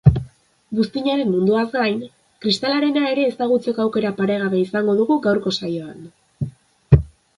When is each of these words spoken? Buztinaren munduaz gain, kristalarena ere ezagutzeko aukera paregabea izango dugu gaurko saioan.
Buztinaren 0.77 1.27
munduaz 1.33 1.65
gain, 1.75 1.99
kristalarena 2.45 3.03
ere 3.11 3.27
ezagutzeko 3.33 3.85
aukera 3.87 4.13
paregabea 4.23 4.67
izango 4.69 4.97
dugu 5.03 5.19
gaurko 5.27 5.55
saioan. 5.61 6.05